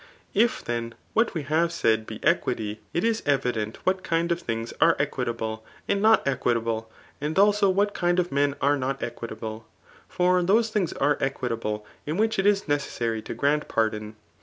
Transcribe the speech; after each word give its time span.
If 0.33 0.63
then 0.65 0.95
what 1.13 1.35
we 1.35 1.43
have 1.43 1.71
said 1.71 2.07
be 2.07 2.19
equity, 2.23 2.79
it 2.91 3.03
is 3.03 3.21
evident 3.23 3.77
whstt 3.85 4.01
kind 4.01 4.31
of 4.31 4.41
things 4.41 4.73
are 4.81 4.95
equitable 4.97 5.63
and 5.87 6.01
not 6.01 6.27
equi* 6.27 6.55
table, 6.55 6.89
and 7.21 7.35
abo 7.35 7.71
what 7.71 7.93
kind 7.93 8.17
of 8.17 8.31
men 8.31 8.55
are 8.61 8.77
not 8.77 9.03
equitable. 9.03 9.67
For 10.09 10.41
Aose 10.41 10.71
things 10.71 10.91
are 10.93 11.19
equitable 11.21 11.85
in 12.07 12.17
which 12.17 12.39
it 12.39 12.47
is 12.47 12.67
necessary 12.67 13.21
to 13.21 13.35
grant 13.35 13.67
pardon. 13.67 14.15